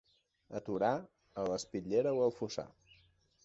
[0.59, 0.89] A Torà,
[1.41, 2.69] a l'espitllera o al fossar.